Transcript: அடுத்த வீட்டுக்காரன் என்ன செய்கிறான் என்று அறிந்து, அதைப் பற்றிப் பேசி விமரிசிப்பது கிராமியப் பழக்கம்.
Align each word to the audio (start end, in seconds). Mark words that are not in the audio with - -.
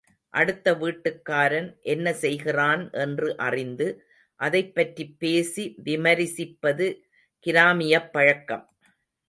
அடுத்த 0.33 0.73
வீட்டுக்காரன் 0.73 1.79
என்ன 1.81 2.13
செய்கிறான் 2.13 2.89
என்று 2.91 3.37
அறிந்து, 3.37 3.87
அதைப் 4.35 4.75
பற்றிப் 4.75 5.19
பேசி 5.19 5.75
விமரிசிப்பது 5.85 6.87
கிராமியப் 7.45 8.11
பழக்கம். 8.11 8.65